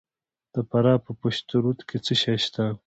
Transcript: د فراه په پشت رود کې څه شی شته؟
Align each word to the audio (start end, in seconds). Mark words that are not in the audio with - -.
د 0.53 0.55
فراه 0.69 1.03
په 1.05 1.11
پشت 1.21 1.45
رود 1.63 1.79
کې 1.87 1.97
څه 2.05 2.13
شی 2.21 2.35
شته؟ 2.43 2.63